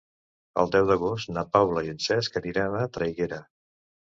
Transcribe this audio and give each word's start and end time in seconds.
El 0.61 0.71
deu 0.75 0.87
d'agost 0.91 1.29
na 1.35 1.45
Paula 1.57 1.83
i 1.89 1.91
en 1.97 2.01
Cesc 2.09 2.41
aniran 2.41 2.81
a 2.81 2.89
Traiguera. 2.97 3.41